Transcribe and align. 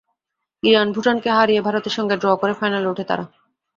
Iran, 0.63 0.87
ভুটানকে 0.95 1.29
হারিয়ে 1.29 1.61
ভারতের 1.61 1.93
সঙ্গে 1.97 2.15
ড্র 2.17 2.27
করে 2.41 2.53
ফাইনালে 2.53 2.87
ওঠে 2.87 3.03
তারা। 3.03 3.25